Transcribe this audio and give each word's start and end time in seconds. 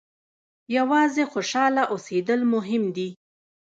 یوازې 0.77 1.23
خوشاله 1.31 1.83
اوسېدل 1.93 2.39
مهم 2.53 2.83
دي. 2.95 3.09